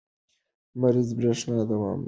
لمریزه 0.75 1.13
برېښنا 1.17 1.55
دوام 1.69 1.97
لري. 1.97 1.99